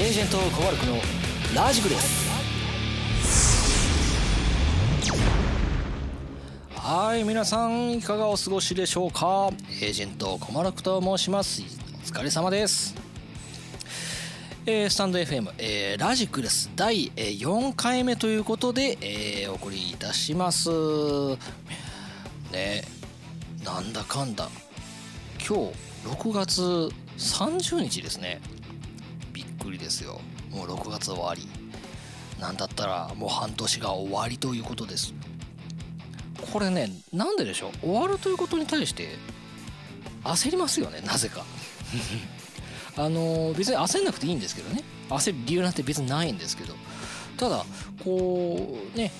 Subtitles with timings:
[0.00, 0.94] エージェントコバルクの
[1.54, 2.30] ラジクです。
[6.74, 9.50] はい皆さんいかがお過ごしでしょうか？
[9.82, 11.60] エージェントコマルクと申します。
[11.60, 12.94] お疲れ様です。
[14.64, 16.70] えー、スタンド FM、えー、ラジクです。
[16.74, 20.70] 第4回目ということで、えー、お送りいたします。
[22.52, 22.84] ね
[23.66, 24.48] なんだかんだ。
[25.46, 25.74] 今日
[26.08, 26.62] 6月
[27.18, 28.40] 30日ですね。
[29.60, 30.20] くりですよ。
[30.50, 31.48] もう6月終わり。
[32.40, 35.12] なんだったらもう半年が終わりということです。
[36.52, 37.86] これねなんででしょう？
[37.86, 39.08] 終わるということに対して
[40.24, 41.44] 焦りますよねなぜか。
[42.96, 44.82] あの別に焦んなくていいんですけどね。
[45.10, 46.74] 焦る理由なんて別にないんですけど。
[47.36, 47.64] ただ
[48.04, 49.12] こうね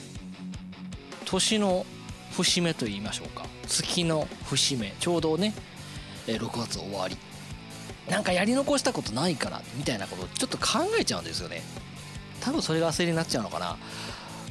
[1.24, 1.86] 年の
[2.32, 3.44] 節目と言いましょうか。
[3.68, 4.94] 月の節目。
[4.98, 5.54] ちょうどね
[6.26, 7.16] 6月終わり。
[8.10, 11.62] なんかやり残したことないかなみたいなことをちょっと考えちゃうんですよね。
[12.40, 13.76] 多分それが焦りになっちゃうのかな。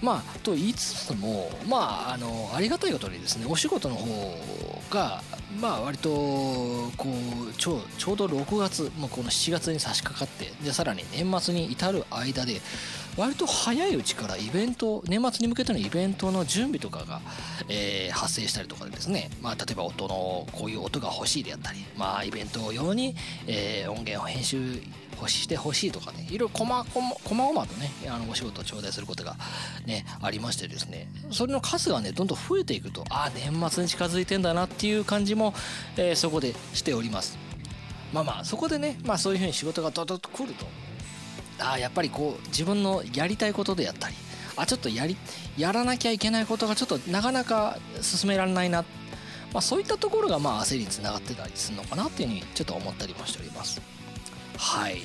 [0.01, 4.39] まあと言いつつもまああのありがたいことにですねお仕事の方
[4.89, 5.21] が
[5.59, 6.91] まあ割とこ
[7.49, 12.61] うちょちょうど6月もうこの7月に差し掛かってでさらに年末に至る間で
[13.17, 17.21] 割と早いうちからイベント年末に向けてのイベントの準備とかが、
[17.67, 23.15] えー、発生したりとかでですね、まあ、例えば音のこういう音が欲しいであったり、まあ、イベント用に、
[23.47, 24.81] えー、音源を編集
[25.27, 26.27] してほしいとかね。
[26.29, 29.35] いろいろこまこまこまごまとねあのお仕事を頂戴することが
[29.85, 31.09] ねありましてですね。
[31.31, 35.53] それの数がねどんどん増えていくとああ年末に近づいてんだなっていう感じも、
[35.97, 37.37] えー、そこでしております。
[38.13, 40.65] まあまあそこでねまあそういうふうに仕事がドドッと来ると
[41.59, 44.15] あやっぱりこう自分のやりたいことであったり
[44.55, 45.15] あちょっとやり
[45.57, 48.83] やらなきゃいけないことがちょっとなかなか進められないな、
[49.53, 53.81] まあ、そういったところがまあ焦りにつながってたりするのかなっていうふうにちょっと思ったりもしております。
[54.57, 55.01] はい。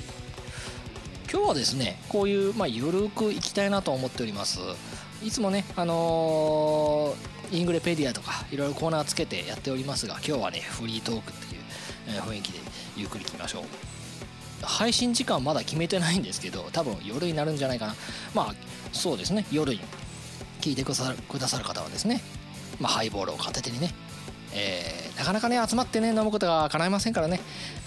[1.31, 4.59] 今日はですねこういう、まあ、ゆるくいきたいなと思っております。
[5.23, 12.59] いつもねあのー、イングレペディアとかいろいろコーナーつけてやっておりますが今日はねフリートークっていう雰囲気で
[12.95, 13.63] ゆっくりいきましょう。
[14.65, 17.95] 配信時間まだ決めてないんですけど多分夜になるんじゃないかな。
[18.33, 18.55] まあ
[18.91, 19.45] そうですね。
[19.51, 19.81] 夜に
[20.61, 22.21] 聞いてくださるくださる方はですね、
[22.79, 23.93] まあ、ハイボールを片手にね、
[24.53, 27.39] えー、なかなかね集まってね飲むことが叶いませんからね。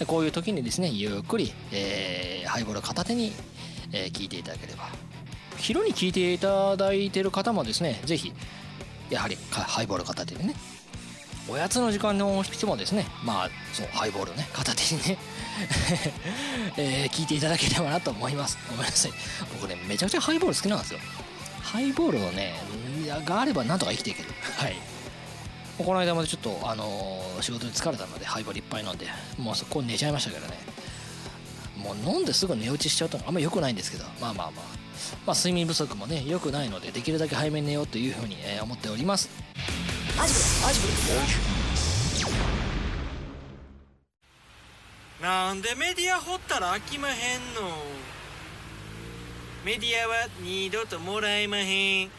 [0.07, 3.33] こういう時にですねゆっくり、えー、ハイボールを片手に、
[3.91, 4.87] えー、聞いていただければ。
[5.57, 8.33] 昼に聞いていただいてる方もですね是非
[9.09, 10.55] やはりハイボール片手にね
[11.51, 15.17] おやつの時間の人もですねまあそうハイボールをね片手にね
[16.77, 18.57] えー、聞いていただければなと思います。
[18.69, 19.11] ごめんなさい。
[19.53, 20.99] 僕ねめちゃくちゃハイボール好きなんですよ。
[21.61, 22.55] ハイボールをね
[23.25, 24.29] があればなんとか生きていける。
[24.57, 24.75] はい。
[25.77, 30.57] この間までちょっとあのー、仕事に疲れたのでハイボールいっぱい飲んでもうそこ寝ちゃいましたけどね。
[31.77, 34.05] もう飲んですぐ寝落ちしちゃうとあんま良くないんですけど。
[34.21, 34.79] まあまあまあ。
[35.25, 39.29] まあ睡眠不足もね良くないのでできるだけ早めに寝ようというふうに、えー、思っております。
[45.21, 47.15] なんでメディア掘ったら飽きまへん
[47.55, 47.61] の？
[49.65, 52.09] メディアは二度ともらえまへん。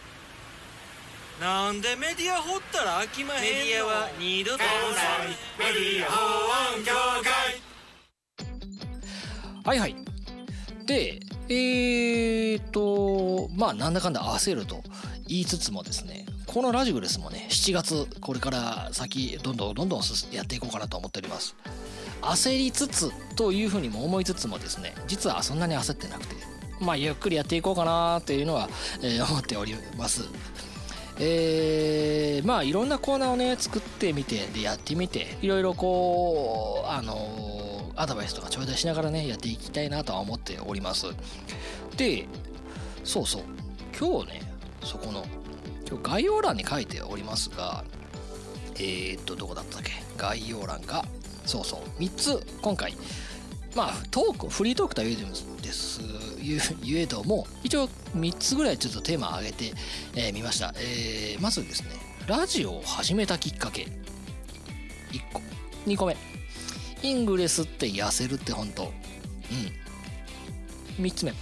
[1.41, 3.47] なんでメディア掘ったら飽きまへんの？
[3.47, 4.67] メディアは二度ともら
[5.25, 5.29] え
[5.59, 6.21] メディア法
[6.77, 7.61] 案協会。
[9.65, 9.97] はいはい。
[10.87, 14.83] でえーとまあなんだかんだ焦ると
[15.27, 17.47] 言いつつもですねこのラジグレスもね。
[17.49, 20.03] 7月これから先どんどんどんどん
[20.33, 21.55] やっていこうかなと思っております。
[22.23, 26.35] 焦りつつというふうにも思いつつもですね実はそんなに焦ってなくて
[26.81, 28.69] まあゆっくりやっていこうかなっていうのは、
[29.01, 30.25] えー、思っております。
[31.21, 41.07] えー、まあいろんなコーナーをね作ってみてでやってみていろいろこうあの、アドバイスとか頂戴しながらねやっていきたいなとは思っております。
[41.97, 42.27] で
[43.05, 43.43] そうそう
[43.97, 44.43] 今日ね
[44.83, 45.25] そこの
[45.99, 47.85] 概要欄に書いておりますが
[48.77, 49.93] えー、っとどこだったっけ？
[50.17, 51.05] 概要欄が
[51.47, 52.01] そうそう。
[52.03, 52.97] 3つ今回。
[53.75, 55.21] まあトークフリートークとは言え
[55.63, 56.01] です
[56.83, 59.73] 言えども一応3つぐらいちょっとテーマを挙げてみ、
[60.17, 61.91] えー、ました、えー、まずですね
[62.27, 63.83] ラジオを始めたきっかけ。
[65.13, 65.41] 1個。
[65.87, 66.17] 2個目。
[67.03, 68.93] イングレスって痩せるって本当。
[70.99, 71.05] うん。
[71.05, 71.33] 3つ目、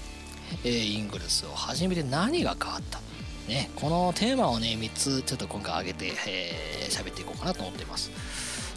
[0.64, 3.00] えー、イングレスを始めて何が変わった？
[3.48, 8.10] ね、このテーマをね、3つちょっと今回挙げて、えー、喋っていこうかなと思っています。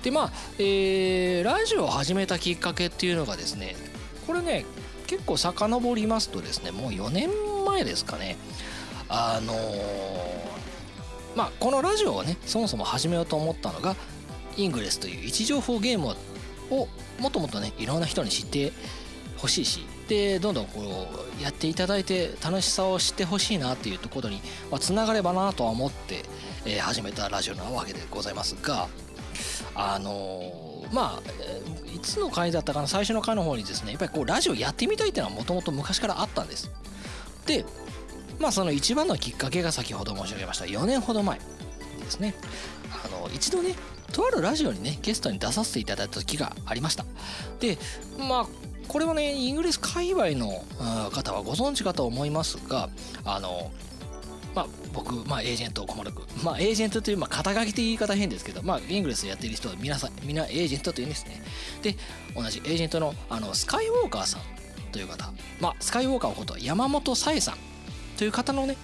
[0.02, 3.76] で、まあ、えー、ラジオを始めたきっかけっていうのがですね、
[4.26, 4.66] これね、
[5.08, 7.30] 結構遡りますとですね、もう4年
[7.66, 8.38] 前ですかね、
[9.10, 9.58] あのー、
[11.36, 13.96] まあ、このラジオをね、そもそも始めようと思ったのが、
[14.56, 16.16] イングレスという位置情報ゲーム
[16.70, 16.88] を
[17.20, 18.72] もっともっとね、いろんな人に知って
[19.36, 21.08] 欲しいしでどんどんこ
[21.40, 24.42] うやっていただいて楽しさを知ってほしいなっていうところに
[24.80, 26.24] つながればなとは思って、
[26.66, 28.88] え、始めたラジオなわけでございますが
[29.76, 31.32] あの、まあ
[31.94, 36.72] いつの回だったかな最初の回の方にですねやっぱりこうラジオやってみたいっていうのはもともと昔からあったんです。
[37.46, 37.66] で
[38.40, 42.36] まあその一番のきっかけが先ほど申し上げました4年ほど前ですね。
[43.06, 43.76] あの一度ね
[44.12, 47.06] とあるラジオにねゲストに出させていただいた時がありました。
[47.60, 47.78] で
[48.18, 48.48] まあ
[48.88, 50.64] これはねイギリス界隈の
[51.12, 52.90] 方はご存知かと思いますが
[53.24, 53.72] あの
[54.54, 61.42] まあ、僕、まあ、エージェント、小丸くまあ、エージェントという、まあ、肩書きって言い方変ですけど、まあ、イングレスやってる人は皆さん、みんなエージェントというんですね。
[61.82, 61.96] で、
[62.36, 64.42] 同じエージェントの、あの、スカイウォーカーさん
[64.92, 67.56] という方、まあ、スカイウォーカーこと山本さえさん
[68.18, 68.76] という方のね、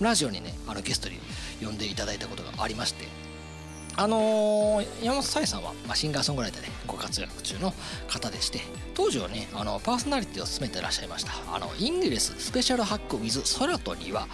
[0.00, 1.18] ラジオにね、あのゲストに
[1.62, 3.06] 呼んでいただいたことがありまして、
[3.96, 7.72] あのー、山本さえさんは、まあ、シンガーソングライターでご活躍中の
[8.08, 8.60] 方でして
[8.94, 11.32] 当時はねあのパーソナリティを務めていらっしゃいました。
[11.52, 14.26] あのイングレススペシャルハックウィズ空と庭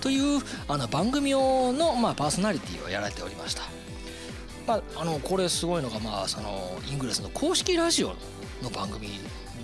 [0.00, 3.62] というあの番組用の、まあ、パーソナリティをやられておりました、
[4.66, 8.14] まあ、あのこれすごいのが、まあ、そのイングレスの公式ラジオ
[8.62, 9.08] の番組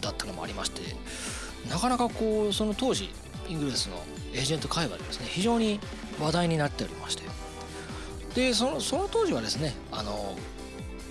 [0.00, 0.82] だったのもありまして
[1.68, 3.10] なかなかこうその当時
[3.48, 3.96] イングレスの
[4.32, 5.80] エージェント会話でですね非常に
[6.20, 7.24] 話題になっておりまして
[8.34, 10.36] でそのその当時はですねあの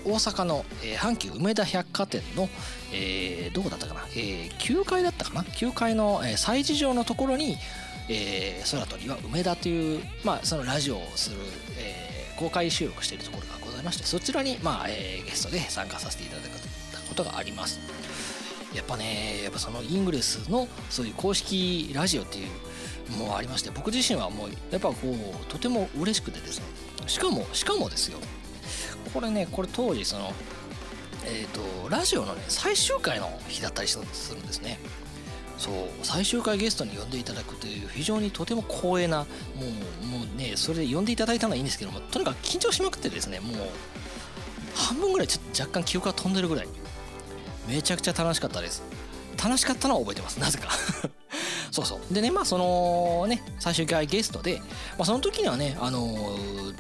[0.06, 2.50] 大阪の、えー、阪急梅田百貨店の、
[2.94, 7.58] えー、どこだったかな、えー、9階だったかな9階の、えー、催事場のところに、
[8.10, 11.38] えー、空とには梅田という、まあ、そのラジオをする、
[11.78, 16.46] えー、公開収録しているところがございましてそちらに、まあえー、ゲストで参加させていただい
[16.94, 17.80] たことがあります。
[18.76, 22.50] やっぱねやっぱそのイングレスのそういう公式ラジオっていう
[23.18, 26.66] もありまして僕自身はもうやっぱこうとても嬉しくてですね
[27.10, 28.20] しかもしかもですよ。
[29.14, 30.34] これねこれ当時その
[31.26, 34.00] えっ、ー、とラジオのね最終回の日だったりす
[34.34, 34.80] るんですね。
[35.58, 35.74] そう
[36.04, 39.26] 最終回ゲストに呼んでいただくという非常にとても光栄なも
[40.02, 43.56] うもうねそれで呼んでいただいたのはいいんですけどもとにかく緊張しまくってですねもう
[44.74, 46.68] 半分ぐらいちょっと若干記憶が飛んでるぐらい。
[47.68, 48.82] めちゃくちゃ楽しかったです。
[49.42, 50.40] 楽しかったのは覚えてます。
[50.40, 50.70] なぜか。
[51.86, 54.60] そうそうでねまあそのね最終回ゲストで、
[54.98, 56.16] まあ、その時にはねあの、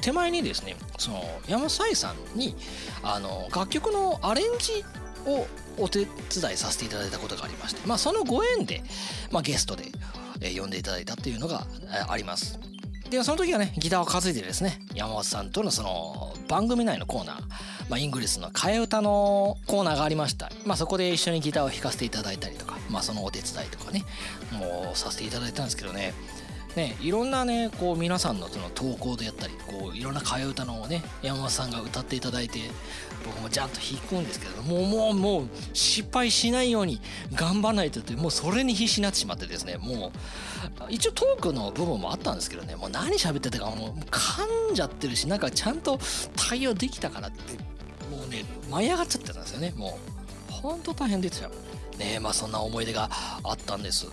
[0.01, 2.56] 手前にですねその山サイさんに
[3.04, 4.84] あの、楽曲のアレンジ
[5.25, 5.48] を
[5.78, 8.81] お手伝いさせていただいたことがありまして、まあ、そのご縁で、
[9.31, 9.86] まあ、ゲストで、
[10.42, 12.60] え、呼んでいただいたっていうのがえあります。
[13.10, 17.38] でその時はねギターを担いでですね山本さんとのその番組内のコーナー、
[17.89, 24.06] まあ、イングリスの替え歌のコーナーがありました、まあ、そこで一緒にギターを弾かせていただいたりとか、まあ、そのお手伝いとかね
[24.51, 26.13] もうさせていただいたんですけどね。
[26.75, 32.59] ね、いろんなねこう皆さんのその投稿であったりこういろんな替え歌のをね山本さんが歌っていただいて
[33.25, 37.01] 僕もジャンと弾くんですけどもうもうもう失敗しないように
[37.33, 40.12] 頑張らないとってもうそれに必死になってしまってですねもう
[40.89, 46.00] 一応トークの部分もあったんですけどねもう何喋ってたかもう噛んじゃってるしなんかちゃんと
[46.36, 47.41] 対応できたからって
[48.10, 49.98] もうね舞い上がっちゃってたんですよねも
[50.50, 50.52] う。
[50.52, 51.50] ほんと大変ですよ。
[51.98, 53.10] ねまあそんな思い出が
[53.44, 54.08] あったんです。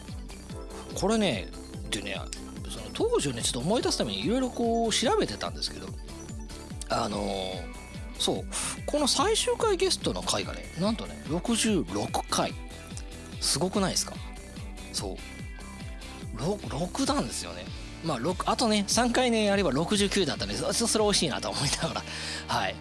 [0.95, 1.49] これね
[1.91, 2.21] でね
[2.69, 5.89] その当時をねちょっと思い出すためにいろいろこう調べてたんですけど。
[6.89, 7.77] あのー
[8.19, 8.45] そう
[8.87, 12.55] この最終回ゲストの回がねなんとね66回。
[13.43, 14.15] すごくないですか？
[14.95, 15.19] そ
[16.35, 16.37] う。
[16.38, 17.67] 6, 6なんですよね。
[18.05, 22.03] まあ6あとね3回ねやれば69だったんでそれ惜しいなと思いながら。
[22.47, 22.75] はい。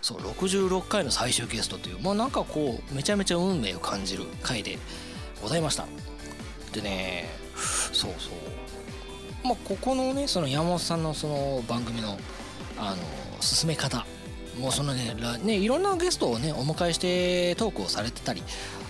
[0.00, 4.78] そう66回の最終ゲストというまあなんかこうめちゃめちゃ運命を感じる回で
[5.42, 5.86] ございました。
[6.72, 7.28] でね
[7.92, 8.32] そうそう。
[9.44, 12.18] まあここのねその山本さんのその番組の
[12.78, 12.96] あの
[13.40, 14.06] 進め方
[14.58, 18.42] もうそのねねいろんなゲストをねお迎えしてトークをされてたり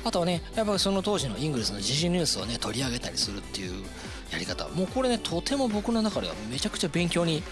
[0.04, 3.84] あとはねやっぱりその当時のイングレスの時事ニュースをね取り上げたりするっていう
[4.32, 4.68] やり方。
[4.68, 7.42] もうこれねとても僕の中ではめちゃくちゃ勉強に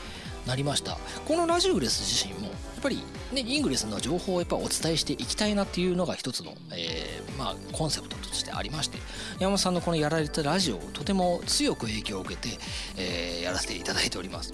[0.46, 0.98] なりました。
[1.26, 8.98] このラジオグレス自身もやっぱりねイングレスの情報をやっぱお伝えしていきたいなっていうのが一つの、えー、まあコンセプトとしてありまして
[9.40, 12.48] 山本さんのこのやられたラジオをとても強く影響を受けて、
[12.96, 14.52] えー、やらせていただいております。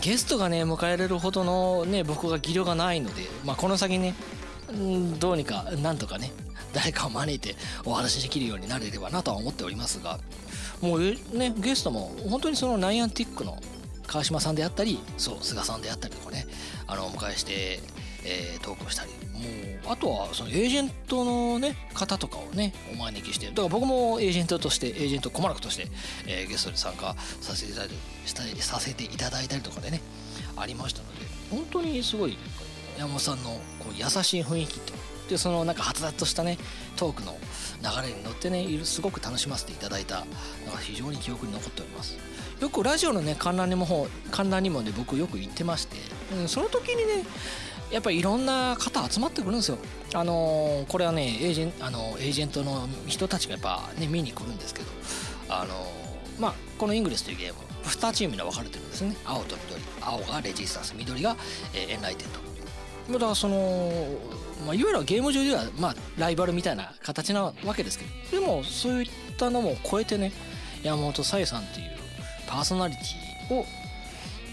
[0.00, 4.14] ゲストがね迎えられるほどのね僕が技量がないので、まあ、この先ね
[5.18, 6.30] どうにかなんとかね
[6.74, 10.18] 誰かを招いてお話しできるようになれればなとは思っておりますが
[10.80, 11.00] もう
[11.32, 13.58] ねゲストも本当にそのナイアンティックの
[14.08, 16.46] 川島さんであったりそう菅さんであったりとかね
[16.88, 17.80] あのお迎えして、
[18.24, 19.10] えー、トークをしたり。
[19.38, 19.44] も
[19.90, 23.46] うあとはそのエージェントのね方とかをねお招きして。
[23.46, 25.86] だから僕もエージェントとしてエージェント駒楽として、
[26.26, 27.90] えー、ゲストに参加させていただい
[28.26, 30.00] したりさせていただいたりとかでね
[30.56, 32.36] ありましたので本当にすごい
[32.98, 34.92] 山本さんのこう優しい雰囲気と
[35.28, 36.58] でそのなんかはつらつとしたね
[36.96, 37.36] トークの
[37.82, 40.24] 流れに乗ってねすごく楽しませていただいた
[40.66, 42.16] のが非常に記憶に残っております。
[42.60, 45.96] よくラジオのね観覧にも観覧にもね僕よく行ってまして、
[46.34, 47.24] うん、その時にね
[47.90, 49.78] やっぱりいろんな方集まってくるんですよ。
[50.14, 54.88] あのー、これはねエージェンあのエージェントの人たちがやっぱね見に来るんですけど、
[55.48, 59.16] あのー、まあこのイングレスというゲーム2チームに分かれてるんですね。
[59.24, 61.36] 青と緑、青がレジスタンス、緑が、
[61.72, 63.18] えー、エンライテント。
[63.18, 63.90] だその、
[64.66, 68.04] まあ、いわゆるゲーム上ではまあライバルみたいな形なわけですけ
[68.36, 70.30] ど、でもそういったのも超えてね、
[70.82, 71.97] 山本さえさんっていう
[72.48, 73.64] パーソナリティを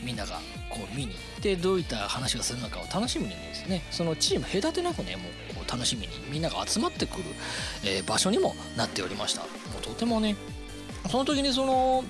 [0.03, 3.81] みんながこう見に行ってどういった話をするのかを楽しみにですね。
[3.89, 5.23] そのチーム隔てなくねも
[5.65, 7.23] う楽しみにみんなが集まってくる、
[7.83, 9.41] えー、場所にもなっておりました。
[9.41, 9.47] も
[9.79, 10.35] うとてもね
[11.09, 12.03] その時にその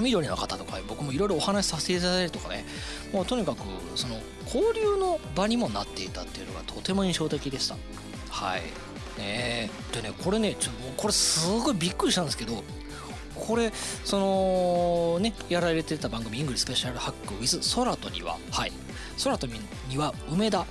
[0.00, 2.64] 緑の方とか僕もいろいろお話しさせていただいたりとかね
[3.12, 3.58] もうとにかく
[3.96, 7.76] その交流の場にもなっていたっていうのがとても印象的でした。
[8.30, 8.62] はい。
[9.18, 12.62] ねでねこれねちょっと僕これすごいびっくりしたんですけど
[13.46, 13.72] これ
[14.04, 18.72] そのねやられてた番組「イングリスペシャルハック with 空とにははい。
[19.22, 19.60] 空とに
[19.96, 20.66] は梅田。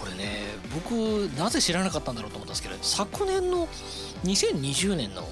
[0.00, 0.92] これね僕
[1.38, 3.68] なぜ知らなかったんだろうと思ったんですけど昨年の
[4.24, 5.28] 2020年の、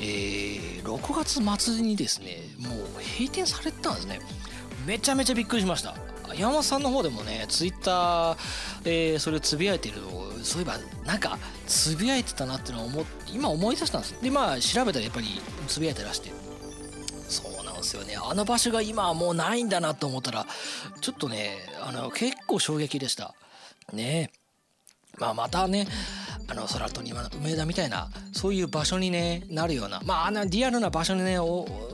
[0.00, 2.78] えー、6月末にですねもう
[3.18, 4.20] 閉店されてたんですね。
[4.86, 5.96] めちゃめちゃびっくりしました。
[6.36, 8.36] 山本さんの方でもねツイッター、
[8.84, 15.26] えー、それをつぶやいてるのをそういえばなんかつぶやいてたなっていうのを思今思い出したんですでまあ調べたらやっぱり
[15.66, 16.30] つぶやいてらして。
[17.28, 18.16] そうなんですよね。
[18.22, 20.46] あの場所が今はもうないんだなと思ったら
[21.00, 23.34] ちょっとねあの結構衝撃でした。
[23.92, 24.30] ね。
[24.32, 24.44] え
[25.18, 25.86] まあまたね
[26.48, 31.38] あの空と庭の梅田みたいなそういう場所にねなるようなまああのリアルな場所にね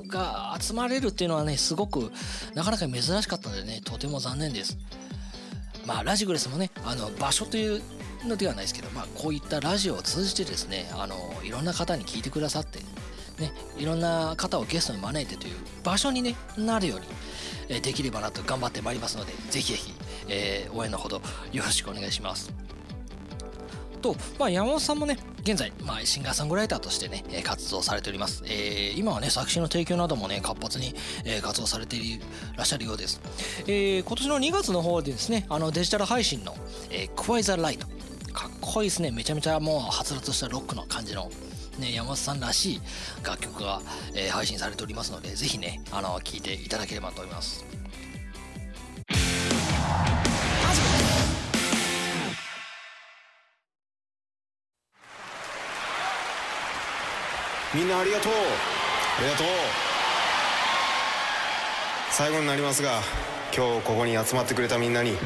[0.08, 2.10] が集まれるっていうのはねすごく
[2.54, 4.76] なかなか珍しかったのでねとても残念です。
[5.86, 7.82] まあラジグレスもねあの場所という
[8.26, 12.78] のではないですけど、まあ、こういったラジオを通じてですねあのいろんな方に聞いてくださって、
[13.40, 17.06] ね、いろんな方をゲストに招いてという場所に、ね、なるように、
[17.68, 19.92] え、できればなと頑張ってまいりますのでぜひぜひ、
[20.28, 21.22] えー、応援のほど
[21.52, 22.52] よろしくお願いします。
[24.00, 32.18] と、まあ、山本さんもね現在、まあ、シンガーソングライターとしてね活動されております、えー、今はね作詞の提供などもね活発に、え活動されてい
[32.56, 33.20] らっしゃるようです、
[33.66, 36.54] えー、今年の2月の方でですねあのデジタル配信の
[36.90, 37.86] 「えー、クワイザーライト」
[38.72, 39.10] こいいですね。
[39.10, 41.28] めちゃめちゃもうはつらつしたロックの感じの
[41.80, 42.80] ね、山本さんらしい
[43.24, 43.80] 楽曲が、
[44.14, 47.64] えー、配信されておりますのでぜひねあの聴いていただければと思います。
[57.74, 58.32] みんなありがとう。
[58.32, 59.46] ありがとう。
[62.10, 63.00] 最後になりますが
[63.56, 65.16] 今日ここに集まってくれたみんなに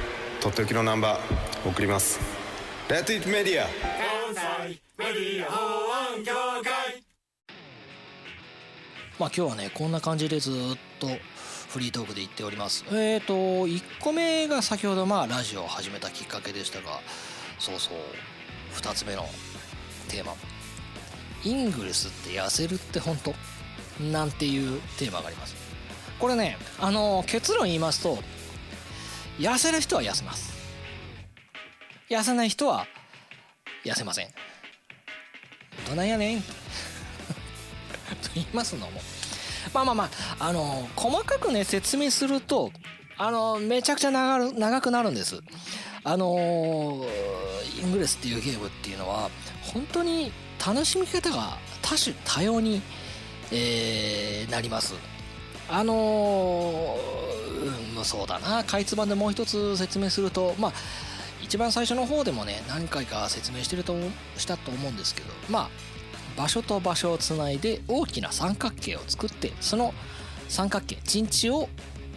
[0.40, 2.20] とっておきのナンバー送ります
[2.88, 4.34] 「Let It Media」関
[4.68, 7.02] 西メディア法案協会
[9.18, 10.54] まあ今日はねこんな感じでずっ
[10.98, 11.08] と
[11.68, 12.84] フリートークで言っております。
[12.90, 13.34] えっ、ー、と
[13.66, 17.00] 1個目が先ほどまあラジオを始めたきっかけでしたが
[17.58, 17.94] そうそう
[18.74, 19.28] 2つ目の
[20.08, 20.34] テーマ。
[21.42, 23.34] イングレスって痩せるって本当？
[24.02, 25.54] なんていうテーマがあります？
[26.18, 28.18] これねあの結論言いますと
[29.38, 30.53] 痩せる人は痩せます。
[32.10, 32.86] 痩せない人は
[33.84, 34.28] 痩せません。
[35.88, 36.42] どないやねん。
[36.42, 36.46] と
[38.34, 39.00] 言いますのも。
[39.72, 42.70] まあまあまああの細かくね説明すると
[43.16, 45.40] あのめちゃくちゃ長長くなるんです。
[46.02, 47.06] あの
[47.80, 49.30] イングレスっていうゲームっていうのは
[49.62, 50.32] 本当に
[50.64, 52.82] 楽しみ方が多種多様に、
[53.50, 54.94] えー、なります。
[55.70, 58.64] あのー、うん、そうだな。
[58.64, 60.72] かいつまんでもう一つ説明するとまあ
[61.54, 63.94] 一番最初の方でもね何回か説明してると
[64.36, 65.68] したと思うんですけどまあ
[66.36, 69.94] 場所と場所をつないで大きな三角形を作ってその
[70.48, 71.68] 三角形陣地を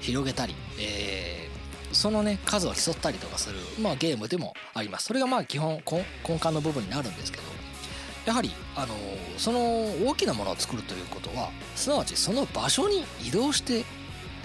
[0.02, 5.06] 広げたり、えー、そのね数を競ったりとかする、まあ、ゲームでもあります。
[5.06, 7.44] それがまあ基本根幹の部分になるんですけど
[8.26, 8.96] やはりあの
[9.38, 9.60] その
[10.08, 13.86] 大きなものを作るということはすなわちその場所に移動して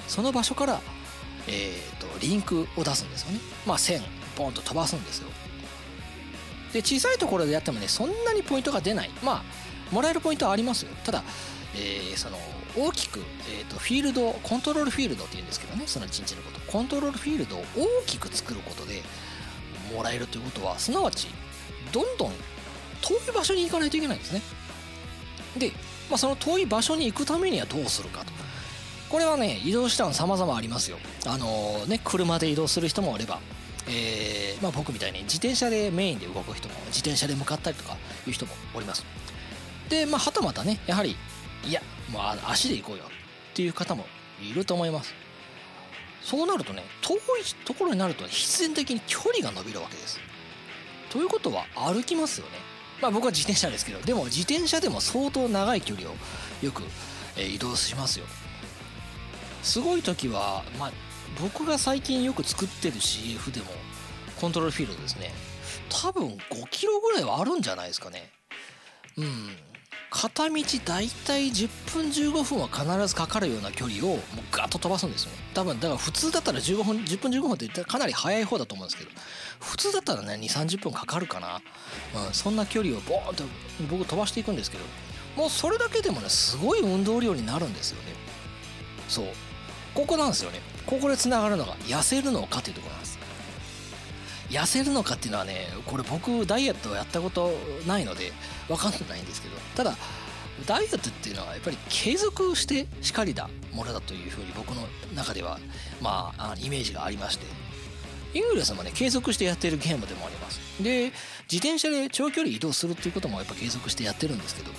[0.07, 0.81] その場所から、
[1.49, 3.41] えーと、リンクを出すんですよね。
[3.67, 4.03] まあ線。
[4.33, 5.29] ポンと飛ばすんですよ。
[6.73, 9.11] で小さいところでやってもねそんなにポイントが出ない。
[9.23, 10.91] まあもらえるポイントはありますよ。
[11.05, 11.23] ただ、
[11.75, 12.39] えー、その
[12.75, 13.21] 大きく、
[13.51, 16.61] えーと、フィールドコントロールフィールドっていうんですけどねその陣地のこと。
[16.73, 19.03] コントロールフィールドを大きく作ることで
[19.95, 21.29] もらえるということはすなわち
[21.93, 22.33] どんどん
[23.03, 24.41] 遠い場所に行かないといけないんですね。
[25.59, 25.73] で、
[26.09, 28.33] まあ、その遠い場所に行くためにはどうするかと。
[29.11, 30.97] これはね移動手段様々ありますよ。
[31.27, 33.41] あのー、ね車で移動する人もおれば
[33.89, 37.97] えーまあ、僕みたいに自転車でメインで動く人も自転車で向かったりとか
[38.27, 39.05] いう人もおります。
[39.89, 41.17] でまあはたまたねやはり
[41.67, 44.07] いやもう足で行こうよっていう方も
[44.41, 45.15] いると思います。
[46.23, 47.19] そうなるとね遠い
[47.65, 50.21] ところになると必然的に距離が伸びるわけです。
[51.11, 52.53] ということは歩きますよね。
[53.01, 56.15] まあ僕は自転車ですけどでも自転車でも相当長い距離を
[56.63, 56.85] よく、
[57.37, 58.27] え移動しますよ。
[59.63, 60.93] すごい時はまあ
[61.41, 63.67] 僕が最近よく作ってる CF でも
[64.41, 65.33] コントロールフィールドですね。
[65.89, 66.37] 多分5
[66.71, 68.31] キロぐらいはあるんじゃないですかね。
[69.17, 69.57] うん。
[70.11, 74.19] 片道だいたい10分15分は必ずかかるような距離をもう
[74.53, 75.39] ガッと飛ばすんですよね。
[75.55, 79.11] 多分だから普通だったら15分10分15分って言ったらかなり速い方だと思うんですけど
[79.61, 81.63] 普通だったらね2 3 0分かかるかな、
[82.27, 83.45] うん、そんな距離をボーンと
[83.91, 84.85] 僕飛ばしていくんですけど
[85.37, 88.13] もうそれだけでもねすごい運動量になるんですよね。
[89.09, 89.27] そう。
[89.95, 90.61] ここなんですよね。
[90.87, 93.19] ここでつながるのが痩せるのかっていうところなんです。
[94.51, 97.53] 痩せるのかっていうのはねこれ僕ダイエットをやったこと
[97.87, 98.33] ないので
[98.69, 99.97] 分かんないんですけどただ
[100.67, 104.83] ダイエットっていうのはやっぱり継続してしかりだものだというふうに僕の
[105.15, 105.59] 中では
[106.03, 107.47] まあイメージがありまして
[108.35, 110.61] イングレスもね継続してやってるゲームでもあります。
[110.83, 111.13] で
[111.51, 114.71] 自転車で長距離移動するっていうこともやっぱ継続してやってるんですけど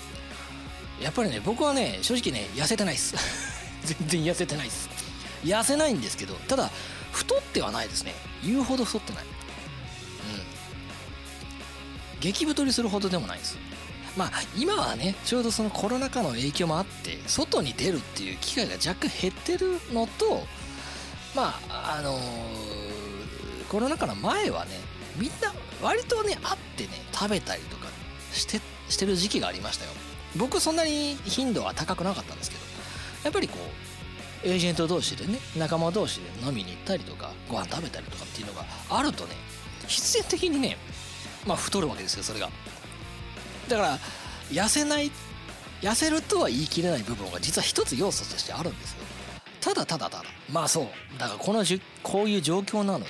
[1.01, 3.15] やっぱりね僕はね正直ね痩せてないっす。
[3.85, 4.89] 全然痩せてないっす。
[5.43, 6.69] 痩せないんですけどただ
[7.11, 8.13] 太ってはないですね。
[8.43, 9.23] 言うほど太ってない。
[9.23, 9.27] う
[12.17, 12.19] ん。
[12.19, 13.57] 激太りするほどでもないです。
[14.17, 20.43] まあ今はねちょうどそのコロナ禍の影響もあって外に出るっていう機会が若干減ってるのと
[21.35, 22.21] まああのー、
[23.69, 24.71] コロナ禍の前はね
[25.17, 27.87] みんな割とね会ってね食べたりとか
[28.31, 29.91] してしてる時期がありましたよ。
[30.35, 32.61] 僕そんなに頻度は高くなかったんですけど
[33.23, 33.92] やっぱりこう
[34.43, 39.35] エージェント同士でね仲間同士で飲みに行ったりとかご飯食べたりとかっていうのがあるとね
[39.87, 40.77] 必然的にね
[41.47, 42.49] まあ太るわけですよそれが。
[43.69, 43.99] だから
[44.51, 45.11] 痩せない
[45.81, 49.03] 痩せるとは言い切れない部分が実は一つ要素としてあるんですよ。
[49.59, 50.23] ただただただ。
[50.51, 50.87] まあそう。
[51.17, 53.05] だからこのじこういう状況なので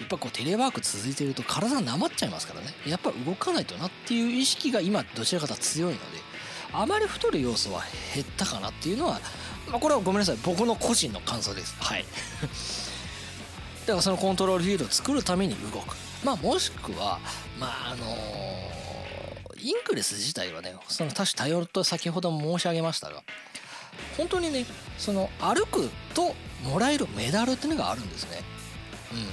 [0.00, 2.68] やっぱこうテレワーク続いてると体なまっちゃいますからね。
[2.86, 6.26] やっぱ動かないとなっていう意識が今どちらかと強いので
[6.72, 7.82] あまり太る要素は
[8.14, 9.20] 減ったかなっていうのは、
[9.70, 10.38] まあ、これはごめんなさい。
[10.44, 11.74] 僕の個人の感想です。
[11.80, 12.04] はい。
[13.86, 15.96] だからそのコントロールフィールドを作るために動く。
[16.24, 17.20] まあもしくは
[17.58, 23.22] まああのー、インクレス自体はねその多種多様と先ほども申し上げましたが
[24.16, 24.66] 本当にね
[24.98, 28.42] その歩くともらえるメダルっていうのがあるんですね。
[29.12, 29.28] うん。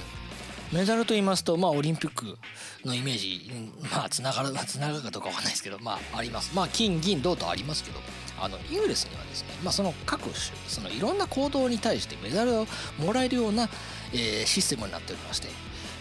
[0.74, 2.36] メダルと言いますと、まあ、オリンピック
[2.84, 3.48] のイメージ、
[3.92, 6.50] まあ、つながる、つながるかどうかわかんないですけど、まあ、あります。
[6.52, 8.00] まあ、金、銀、銅とありますけど、
[8.40, 10.34] あの、イングレスにはですね、まあ、その各種、
[10.66, 12.66] そのいろんな行動に対してメダルを
[12.98, 13.68] もらえるような、
[14.12, 15.46] えー、システムになっておりまして、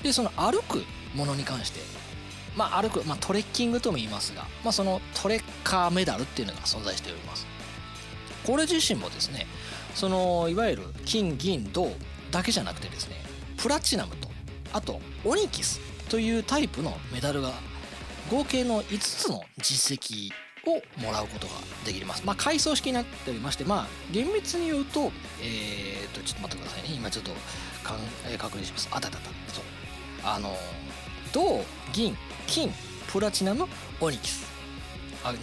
[0.01, 0.83] で、その歩く
[1.13, 1.79] ものに関して、
[2.55, 7.45] まあ、歩く、まあ、トレッキングとも言いますが、まあ、そのトレッカーメダルっていうのが存在しております。
[8.43, 9.45] これ自身もですね、
[9.93, 11.91] その、いわゆる金、銀、銅
[12.31, 13.17] だけじゃなくてですね、
[13.57, 14.32] プラチナムと
[14.73, 17.53] あとオニキスというタイプのメダルが
[18.29, 20.31] 合計の5つの実績
[20.65, 21.53] をもらうことが
[21.85, 22.23] できます。
[22.25, 26.95] まあ、階層式になっておりまして、まあ、厳密に言うと、えー、と、ちょっと待ってくださいね。
[26.95, 27.31] 今ちょっと
[27.83, 28.87] かん、えー、確認します。
[28.91, 29.29] あたたた。
[29.49, 29.63] そう。
[30.23, 30.55] あの、
[31.33, 32.15] 銅、銀、
[32.47, 32.71] 金、
[33.11, 33.65] プラチナム、
[33.99, 34.45] オニキス。
[35.23, 35.33] あ、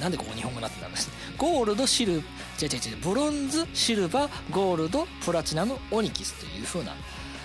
[0.00, 6.94] な んでここ日本語になってたんですゴールド、シル、違う違う違う、ブロンズ、シルバー、ゴールド、プラチナム、オニキスというふうな、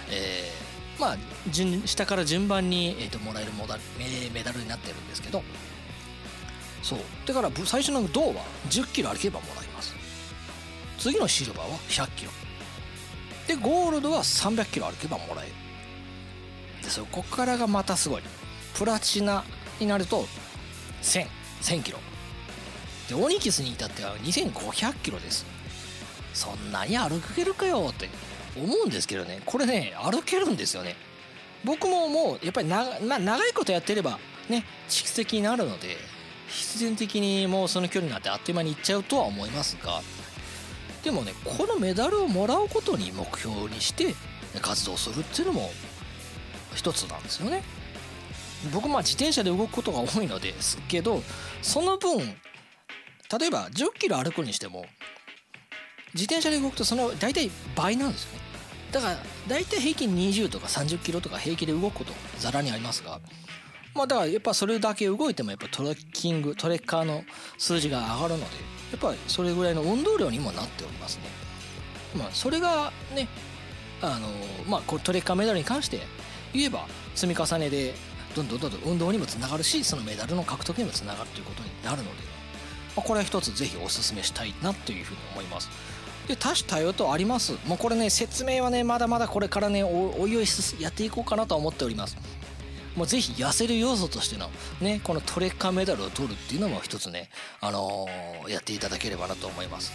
[0.09, 0.62] えー、
[0.99, 1.17] まあ、
[1.49, 5.43] 順下から順番に、えーと、もらえるモダメダルになってるんですけど。
[6.81, 6.99] そう。
[7.25, 9.95] だから最初の銅は1 0キロ歩けばもらえます。
[10.99, 12.31] 次のシルバーは1 0 0キロ。
[13.47, 15.53] でゴールドは3 0 0キロ歩けばもらえる。
[16.83, 18.21] でそこからがまたすごい。
[18.75, 19.43] プラチナ
[19.79, 20.25] になると
[21.01, 21.27] 1000
[21.61, 21.99] 1000キロ。
[23.07, 25.45] でオニキスに至っては2500キロです。
[26.33, 28.09] そんなに歩けるかよって。
[28.57, 30.95] 思うんですけどねこれね歩けるんですよね。
[31.63, 35.95] 僕ももうやっぱりな、ま、長いことやってればね蓄積になるので
[36.47, 40.01] 必然的にもうその距離になんてあっという間に行っちゃうとは思いますが
[41.03, 44.13] でもねこのメダルをもらうことに目標にして
[44.61, 45.71] 活動するっていうのも
[46.75, 47.63] 一つなんですよね。
[48.73, 51.21] 僕まあ自転車で動くことが多いのですけど
[51.61, 54.85] その分例えば1 0キロ歩くにしても
[56.13, 58.42] 自転車で動くとその大体倍なんですよね。
[58.93, 63.19] だから大体平均20とか30キロとか平気で動くことざらにありますが
[63.95, 67.23] まあだからやっぱそれだけ動いてもやっぱトレッキングトレッカーの
[67.57, 68.43] 数字が上がるので
[68.91, 71.23] やっぱそれぐらいの運動量にもなっておりますね。
[72.15, 73.27] まあそれがね
[74.01, 74.27] あの
[74.69, 75.99] まあこれトレッカーメダルに関して
[76.53, 77.95] 言えば積み重ねで
[78.35, 82.09] どんどんどんどん運動にもつながるしそのメダルの獲得にもつながるということになるので、
[82.95, 85.69] まあ、これは一つぜひお勧めしたいなというふうに思います。
[86.27, 87.53] で多種多様とあります。
[87.65, 90.45] もうこれね説明はねまだまだこれからねおいおい
[90.79, 92.17] やっていこうかなと思っております。
[92.95, 99.91] もうぜひ痩せる要素としてのねこのトレッカーメダルを取るっていうのも一つねあのーやっていただければなと思います。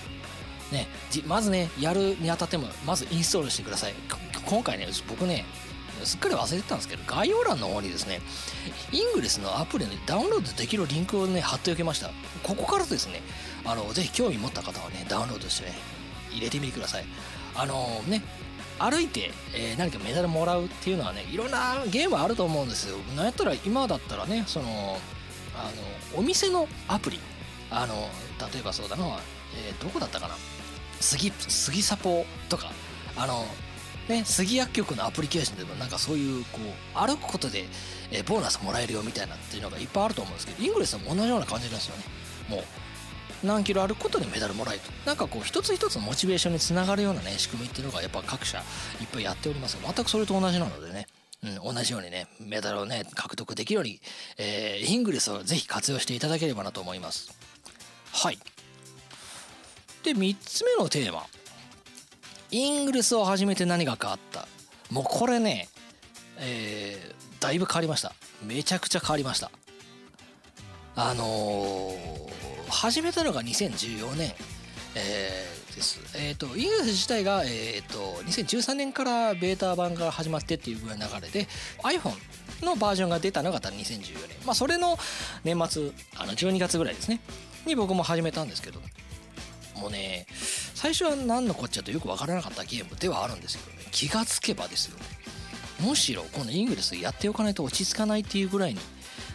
[0.72, 0.86] ね、
[1.26, 3.94] まずねやるにあたってもまずインストールしてください。
[4.44, 5.44] 今回ね僕ね
[6.04, 8.20] すっかり忘れてたんですけど概要欄の方にですね
[8.92, 12.10] イングレスのアプリにダウンロードできるリンクをね貼っておきました。
[12.42, 13.22] ここからですね
[13.64, 15.76] あのぜひ興味持った方はねダウンロードしてね
[16.32, 17.04] 入れてみてください。
[17.54, 18.22] あのね
[18.78, 22.96] 歩いて、えー何かメダルもらうっていうのはねいろんなゲームあると思うんですよ。
[23.16, 24.98] なんやったら今だったらねその
[25.56, 25.64] あ
[26.14, 27.18] のお店のアプリ。
[27.70, 27.94] あの
[28.52, 29.04] 例えばそうだな、
[29.56, 30.34] えーどこだったかな？
[31.00, 32.70] 杉杉サポとか。
[33.16, 33.44] あの
[34.08, 36.60] ね杉薬局のアプリケーションでもなんかそういうこ
[36.94, 37.64] う歩くことで、
[38.12, 42.04] えボーナスもらえるよみたいなっていうのがいっぱいあると思うんですけどイングレスも同じような感じなんですよね。
[42.48, 42.64] もう
[43.42, 44.90] 何キロ歩くことでメダルもらえると。
[45.06, 48.64] なんかこう一つ一つのモチベーションにつながるようなね仕組みっていうのがやっぱ各社いっ
[49.12, 49.78] ぱいやっております。
[49.80, 51.06] 全くそれと同じなのでね。
[51.44, 54.00] うん、同じようにねメダルをね獲得できるように、
[54.38, 57.30] えーイングレスをぜひ活用していただければなと思います。
[58.12, 58.38] はい。
[60.02, 61.24] で3つ目のテーマ。
[62.50, 64.48] イングレスを始めて何が変わった。
[64.90, 65.68] もうこれね、
[66.38, 68.12] えーだいぶ変わりました。
[68.42, 69.52] めちゃくちゃ変わりました。
[70.96, 72.27] あのー
[72.68, 74.32] 始めたのが2014年、
[74.94, 76.00] えーです。
[76.16, 81.46] えっ、とイングレス自体が、えー、と2013年からベータ版が始まってっていうぐらいの流れで
[81.82, 82.12] iPhone
[82.64, 84.36] のバージョンが出たのが2014年。
[84.44, 84.98] まあそれの
[85.44, 87.20] 年末あの12月ぐらいですね。
[87.66, 88.80] に僕も始めたんですけど
[89.76, 90.26] もうね
[90.74, 93.84] 最初は何のこっちゃとよく分からなかったゲームではあるんですけどね。
[93.90, 94.96] 気がつけばですよ。
[95.80, 98.80] むしろこのイングレスやっておかないと落ち着かないっていうぐらいに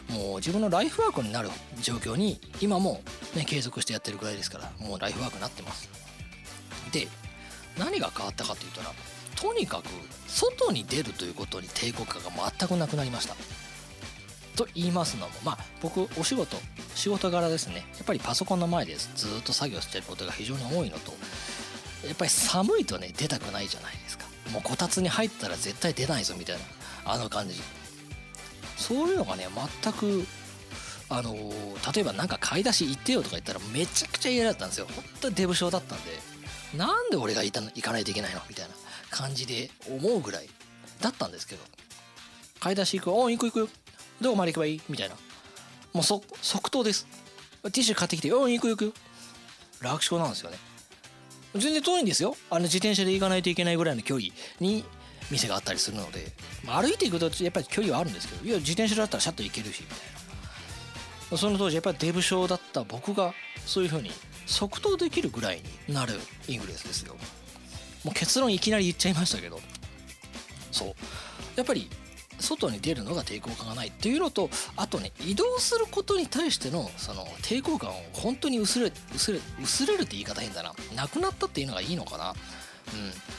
[0.10, 1.50] もう自分のライフワークになる
[1.82, 3.02] 状況に今も
[3.36, 5.90] ね継続してやってるぐらいですからもうライフワークになってます。
[6.92, 7.08] で
[7.78, 8.90] 何が変わったかというとな
[9.36, 9.86] とにかく
[10.28, 13.36] 外に出るということに抵抗感が全くなくなりました。
[14.56, 16.58] と言いますのもまあ僕お仕事
[16.94, 17.86] 仕事柄ですね。
[17.98, 21.14] やっぱりパソコンの前でずっと作業してることが非常に多いのと
[22.06, 24.26] やっぱり寒いとね出たくないじゃないですか。
[24.52, 26.62] もうこたつに入ったら絶対出ないぞみたいな
[27.06, 27.56] あの感じ。
[28.78, 29.48] そういうのがね
[29.84, 30.26] 全く
[31.10, 31.36] あの
[31.94, 34.88] 例えばなんか買い出し行ってよとか言ったらめちゃくちゃ嫌だったんですよ。
[34.96, 36.12] 本当にデブ症だったんで。
[36.78, 38.74] なんで俺が行た行かないといけないのみたいな
[39.12, 40.50] 感じで思うぐらい
[41.02, 41.62] だったんですけど。
[42.60, 43.60] 買い出し行くお行く行く。
[43.60, 43.70] よ
[44.22, 44.82] どこまで行けばいい？
[44.90, 45.16] みたいな。
[45.94, 47.06] もう即即答です。
[47.62, 48.94] ティッシュ買ってきてお行く行く。
[49.82, 50.58] 楽勝なんですよね。
[51.56, 52.36] 全然遠いんですよ。
[52.50, 54.84] あの自転車で行かないといけないぐらいの距離に
[55.32, 56.32] 店があったりするので、
[56.66, 59.98] まあ、歩いていくとやっぱり距離はあるんですけどいや自転車だったらシャッと行けるしみたい
[61.32, 61.38] な。
[61.38, 63.34] その当時やっぱりデブ症だった僕が
[63.66, 64.12] そういう風に
[64.46, 66.14] 即答できるぐらいになる
[66.48, 67.16] イングレスですよ。
[68.04, 69.60] もう結論いきなり言っちゃいましたけど。
[70.72, 70.94] そう。
[71.56, 71.90] やっぱり
[72.40, 80.74] 外に出るのが抵抗感がないっていうのとあとね移動することに対してのその抵抗感を本当に薄れ薄れ薄れるって言い方変だな。
[80.96, 82.34] なくなったっていうのがいいのかな。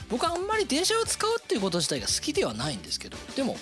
[0.08, 3.56] 僕はあんまり電車を使うっていうこと自体が好きではないんですけどでも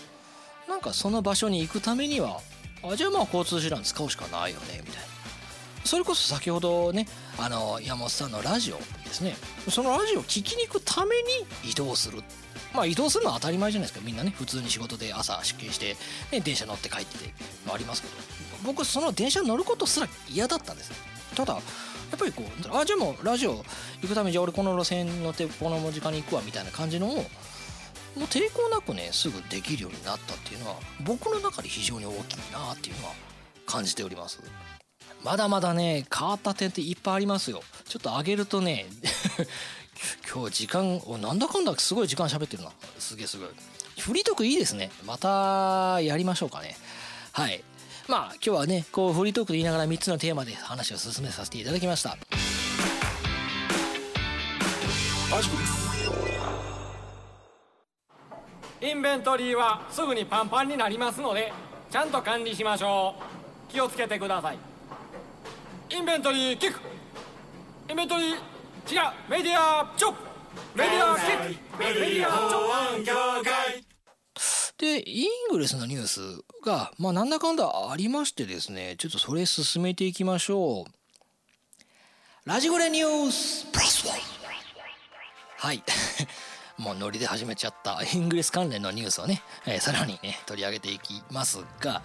[0.68, 2.40] なんかその場所に行くためには
[2.82, 5.12] あじゃあまあ交通手段使うしかないよねみたいな。
[5.84, 9.34] それこそ先ほどねあの山本さんのラジオですね。
[9.68, 12.22] そのラジオを聞きに行くために移動する。
[12.72, 14.04] まあ移動するのは当たり前じゃないですか。
[14.04, 15.96] みんなね普通に仕事で朝出勤して、
[16.30, 17.34] ね、電車乗って帰って
[17.72, 18.14] ありますけど。
[18.64, 20.92] 僕その電車乗ることすら嫌だったんです
[21.34, 21.58] ただ
[22.12, 23.64] やっぱりこうあじゃあもうラジオ
[24.02, 27.22] 行くためにじゃあ俺この路線乗ってこの時間に行くわみたいな感じのをも
[28.16, 33.14] う抵抗なくねすぐできるようになったっていうのは僕の中で非常に大きいなっていうのは
[33.66, 34.40] 感じております。
[35.24, 37.62] まだまだね変わった点っていっぱいありますよ。
[37.86, 38.86] ちょっと上げるとね
[40.30, 42.72] 今日時間おなんだかんだすごい時間喋ってるな。
[42.98, 43.48] すげえすごい。
[43.98, 44.90] フリートークいいですね。
[45.06, 46.76] またやりましょうかね。
[47.32, 47.62] はい。
[48.08, 52.16] まあ今日はねこうフリートークで言いながら3つのテーマで話を進めさせていただきました。
[58.80, 61.52] インベントリーはすぐにパンパンになりますので
[61.90, 63.14] ちゃんと管理しましょ
[63.68, 63.72] う。
[63.72, 64.58] 気をつけてください。
[65.90, 66.80] インベントリーキック。
[67.88, 68.36] インベントリー違う。
[69.30, 70.18] メディアチョップ。
[70.74, 71.78] メディアキック。
[71.78, 72.28] メディア
[73.04, 73.92] チョップ。
[74.78, 76.20] でイングレスのニュース
[76.64, 80.92] がまあなんだかんだありましてですねちょっとそれ進めていきましょう。
[82.44, 84.16] ラジゴレニュースプラスワン。
[85.58, 85.82] はい。
[86.82, 88.00] もうノリで始めちゃった。
[88.12, 92.02] イングレス関連のニュースをね、えー、さらにね取り上げていきますが。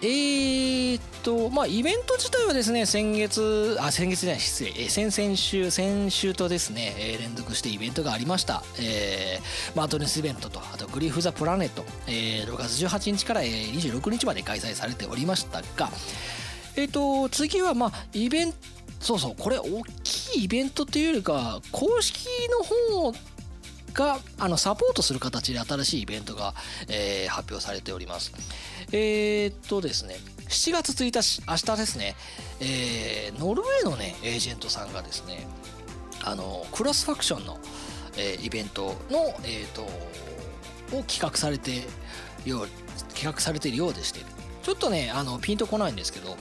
[0.00, 15.90] えー、っとまあイベント自体はですね先月あ先月じゃない失礼、えー、先々週先週とですね、えー、連続してイベントがありました、えー、マートネスイベントとあとグリーフ・ザ・プラネット、えー、6月18日から、26日まで開催されておりましたが。
[16.76, 18.58] えっ、と次はまあイベント
[19.00, 23.12] そうそうこれ大きいイベントというよりか公式の方
[23.98, 26.54] があのサポートする形で新しいイベントが、
[26.88, 28.32] えー、発表されております。
[28.92, 30.16] えー、っとですね
[30.48, 32.14] 7月1日明日ですね、
[32.60, 35.46] えー、ノルウェーのねエージェントさんがですね
[36.24, 37.58] あのクロスファクションの、
[38.16, 39.82] えー、イベントの、えーと、
[40.96, 41.82] を企画されて
[42.44, 42.68] よう
[43.14, 44.20] 企画されているようでして
[44.62, 46.36] ちょっとねあのピンとこないんですけど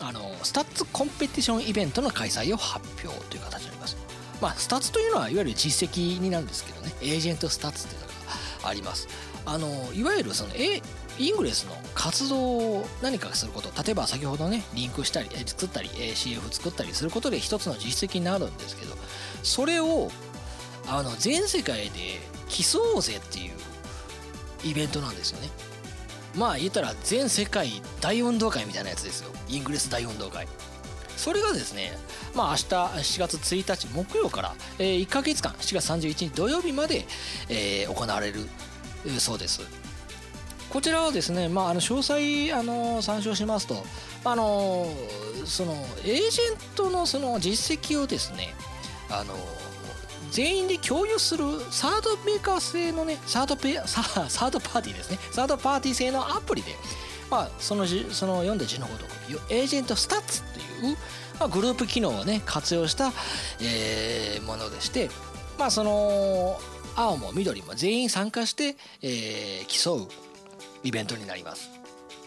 [0.00, 3.93] あの stats competition イベントの開催を発表という形になります。
[4.40, 8.12] まあ、 stats というのはいわゆる実績になるんですけどね、 agent stats っていうのが
[8.68, 9.08] あります。
[9.46, 10.80] あのいわゆるその、え
[11.18, 13.70] イングレスの活動を何かすること。
[13.82, 18.96] 例えば先ほどねリンクしたり作ったり CF 作ったりすることで一つの実績になるんですけど。
[19.42, 20.10] それを
[20.88, 23.52] あの全世界で競おうぜっていう
[24.64, 25.50] イベントなんですよね。
[26.36, 29.30] まあ言ったら全世界大運動会みたいなやつですよ。
[29.48, 30.48] イングレス大運動会。
[31.24, 31.96] それがですね
[32.34, 32.64] まあ明日
[33.16, 37.06] 7月1日木曜から、えー、1ヶ月間7月31日土曜日まで、
[37.48, 38.40] えー、行われる
[39.18, 39.62] そうです。
[40.68, 43.86] こちらはですね、まあ、あの詳細あの参照しますと
[44.24, 44.86] あの
[45.46, 48.52] そのエージェントのその実績をですね
[49.08, 49.34] あの
[50.30, 56.72] 全員で共有するサードメーカー製のねサードペササードパーティーですねサードパーティー製のアプリで、
[57.30, 59.10] まあ、そのじその読んだ字のごとく
[59.50, 60.96] エージェントスタッツという、
[61.40, 63.12] まあ、グループ機能をね活用した、
[63.60, 65.10] えー、ものでして
[65.58, 66.58] まあその
[66.96, 70.08] 青も緑も全員参加して、えー、競う
[70.84, 71.70] イベントになります。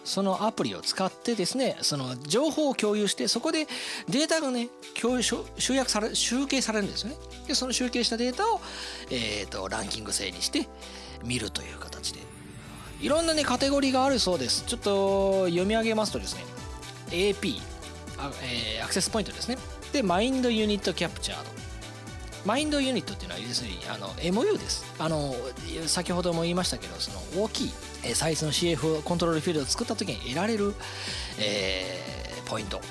[0.04, 3.68] そのアプリを使ってですねその情報を共有してそこで
[4.08, 5.36] データがね共有集
[5.74, 8.62] 約され集計されるんですよねでその集計したデータを、
[9.12, 10.66] えーと、ランキング制にして
[11.26, 11.87] 見るという形で
[13.00, 14.64] いろんなねカテゴリーがあるそうです。
[14.66, 16.44] ちょっと読み上げますとですね
[17.10, 17.60] AP
[18.18, 19.58] あ、えー、アクセスポイントですね。
[19.92, 21.50] でマインドユニットキャプチャード
[22.46, 24.86] マインドユニットっていうのは要するにあの MU です。
[25.00, 25.36] あの
[25.86, 27.72] 先ほども言いましたけどその大きい
[28.14, 30.74] サイズの CF コントロールフィールドを作った時に得られる、
[31.40, 32.82] えー、ポイント。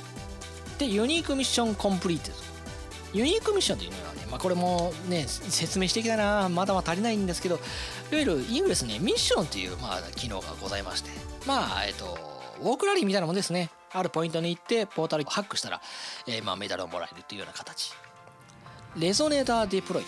[0.79, 2.31] でユニークミッションコンプリート
[3.13, 11.11] ユニークミッションというのはね、まあ、これもね説明してきたなまだまだ足りないんですけどいわゆるイングレスねミッションという、まあ、機能がございまして
[11.47, 13.71] まあえっ、とウォークラリーみたいなもんですね。
[13.93, 15.81] あるポイントに行ってポータルをハックしたら、
[16.27, 17.93] えー、まあメダルをもらえるというような形。
[18.99, 20.05] レゾネーターデプロイ。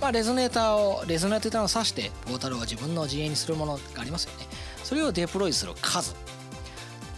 [0.00, 4.46] まあ、レゾネーターをレゾネーターを指してポータルを自分の陣営にするものがありますよね。
[4.82, 6.14] それをデプロイする数。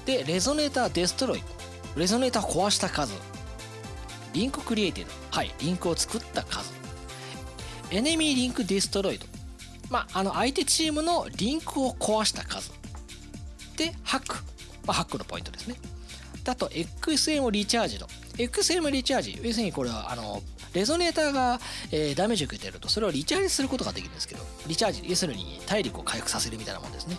[0.05, 1.43] で resonator destroy。
[1.97, 3.15] レゾネーターを壊した数。
[4.35, 6.73] link created はいリンクを作った数。
[7.91, 9.27] enemy link destroyed。
[9.91, 12.73] まああの相手チームのリンクを壊した数。
[13.77, 14.37] でハック、
[14.87, 15.77] まあ、ハックのポイントですね。
[16.47, 18.07] あと XM リチャージド。
[18.37, 20.43] XM リチャージ要するにこれはあの
[20.75, 21.61] レゾネーターが、
[21.93, 27.17] えー、ダメージを受けてるとそれをリチャージすることができるんですけどリチャージ要するに体力を回復させるみたいなもんですね。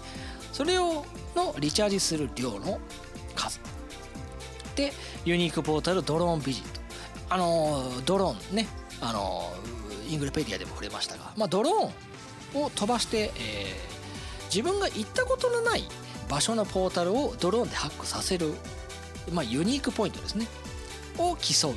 [0.52, 2.80] それをのリチャージする量の
[3.34, 3.62] 数。
[4.76, 4.92] で
[5.24, 6.75] ユニークポータルドローンビジッ
[7.30, 8.68] あのドローンね
[9.02, 9.54] あの
[10.08, 15.84] イングルペディアでも触れましたが、まあ、ドローンを飛ばして、えー、自分が行ったことのない
[16.30, 18.54] 場所のポータルをドローンでハックさせる、
[19.32, 20.48] まあ、ユニークポイントですね
[21.18, 21.76] を競う。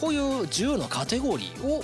[0.00, 1.82] こういう10のカテゴリーを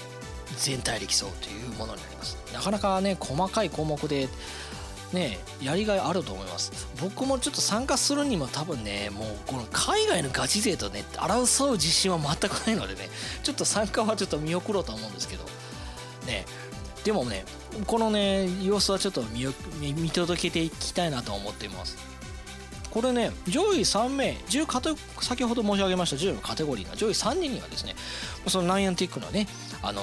[0.59, 2.37] 全体で競うというものになります。
[2.53, 4.29] なかなかね細かい項目で
[5.13, 6.89] ねやりがいあると思います。
[7.01, 13.09] 僕もちょっと参加するにも多分ねもうこの海外のガチ勢とね争う自信は全くないのでね
[13.43, 15.45] ちょっと参加はちょっと見送ろうと思うんですけど。
[16.27, 16.45] ね
[17.05, 17.45] でもね
[17.89, 19.23] このね様子はちょっと
[19.81, 22.13] 見届けていきたいなと思っています。
[22.93, 27.95] これね上位3名10カテ先ほど申し上げました10のカテゴリーの上位3人にはですね
[28.47, 29.49] そのナイアンティックのね、
[29.83, 30.03] あの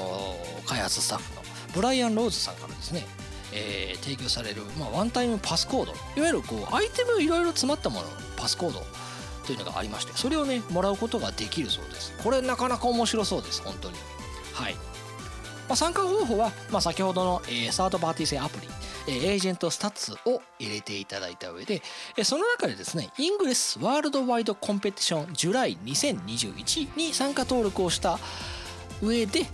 [0.64, 1.44] ー、開発スタッフの
[1.76, 3.06] ブライアン・ローズさんからですね
[3.54, 5.94] えー、提供される、まあ、ワンタイムパスコード。
[6.16, 8.08] いわゆるこうアイテムいろいろ詰まったもの
[8.38, 8.86] パスコード
[9.46, 12.14] というのがありましてそれをねもらうことができるそうです。
[12.24, 13.96] これなかなか面白そうです本当に。
[14.54, 18.68] はい、まあ、参加方法は、まあ、先ほどの、えー、サードパーティー製アプリ
[19.08, 21.82] agent stats を入れていただいた上で
[22.24, 28.20] その中でですね Ingress worldwide competition July 2021に参加登録をした
[29.02, 29.46] 上で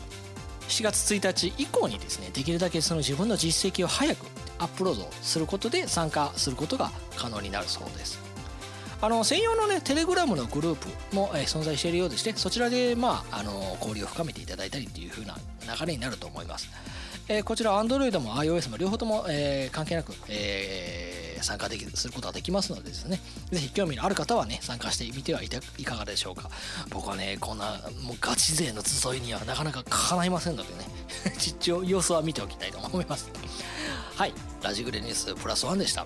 [0.67, 4.25] 7月1日以降にですねできるだけその自分の実績を早く
[4.59, 8.19] アップロードすることで参加することが可能になるそうです。
[9.01, 15.35] あの専用のねテレグラムのグループも、え存在しているようでしてそちらでまああの交流を深めていただいたりっていう風な
[15.77, 16.69] 流れになると思います、
[17.27, 23.21] えーこちら Android も iOS も両方とも、えー関係なく、えー参加できるすることができますのでですね。
[23.51, 26.49] ぜひ興味のある方はね参加してみてはいたいかがでしょうか。
[26.89, 30.85] 僕はねこんなもうガチ勢の集いにはなかなかかないませんのでね。
[31.37, 33.29] 実況様子は見ておきたいと思います。
[34.15, 34.33] はい。
[34.61, 36.05] ラジグレニュースプラスワンでした。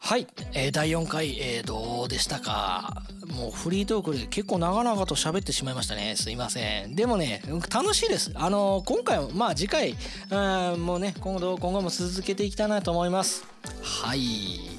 [0.00, 3.02] はい、えー第4回、えーどうでしたか？
[3.38, 6.14] もうフリートークで結構長々と喋ってしまいましたね。
[6.16, 6.94] すいません。
[6.94, 8.32] でもね楽しいです。
[8.34, 9.94] あの今回もまあ次回
[10.30, 13.44] うんもうね今後今後も続けていきたいなと思います。
[13.82, 14.77] はい。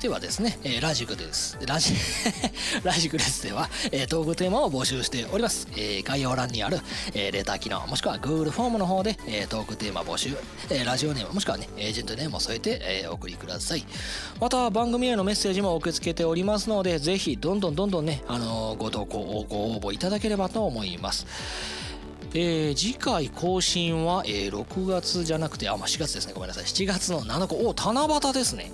[0.00, 1.58] ではですね、えーラジグです。
[1.66, 1.94] ラジ、
[2.84, 5.66] ラジグレスでは、えートークテーマを募集しております。
[5.72, 6.80] えー概要欄にある、
[7.14, 10.36] えーレター機能、もしくは Google フォームの方で、えートークテーマ募集、
[10.68, 13.86] えーラジオネーム、もしくはね、エージェントネームを添えて、えーお送りください。
[14.38, 21.26] また、番組へのメッセージも受け付けておりますので、ぜひ、どんどんどんどんね、あのーご投稿、ご応募いただければと思います。
[22.34, 28.70] えー次回更新は、えー6月じゃなくてあ、まあ、4月ですねごめんなさい7月の7日お七夕ですね、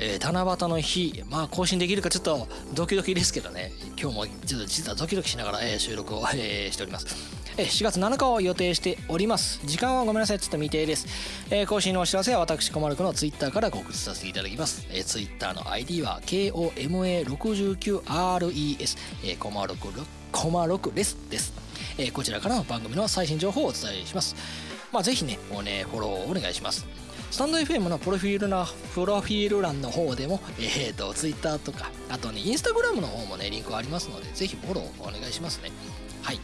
[0.00, 3.72] えー七夕の日まあ更新できるかちょっとドキドキですけどね。
[4.00, 7.06] 今日もちょっと実はドキドキしながら、えー収録を、えーしております、
[7.56, 9.60] えー4月7日を予定しております。
[9.64, 10.38] 時間はごめんなさい。
[10.38, 11.06] ちょっと未定です、
[11.50, 19.76] えー更新のお知らせは私小丸くんのツイッターから告知させていただきます、えー、ツイッターの ID は KOMA69RES、えー、コマ6
[20.32, 21.16] コマ6レス。
[21.30, 21.52] です。
[21.96, 24.36] えーこちらから番組の最新情報をお伝えします。
[24.92, 26.86] まあ、ぜひね、もうね、フォローお願いします。
[27.30, 35.70] スタンド FM のプロフィールな、プロフィール欄の方でも、えっ、と、Twitter とか、あとね、Instagram の方もね、リンクありますので、ぜひフォローお願いしますね。
[36.22, 36.40] はい。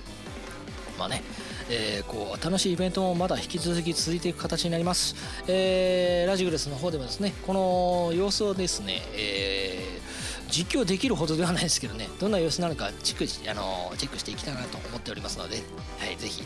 [0.99, 1.23] まあね、
[1.71, 5.17] えーこう楽しいイベントもまだ引き続き続いていく形になります、
[5.49, 10.05] えーラジグレスの方でもですねこの様子をですね、えー
[10.51, 15.57] 実況できるほどではないですけどねどんな様子なのかチェックしあのチェックしていきたいなと思っておりますので、
[15.99, 16.45] はい、ぜひ、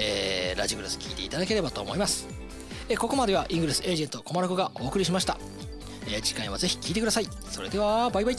[0.00, 2.26] えーラジグレス聞いていただければと思います、
[2.88, 5.38] えここまではイングレスエージェント小丸子がお送りしました、
[6.06, 7.28] えー次回はぜひ聞いてください。
[7.50, 8.36] それではバイバイ。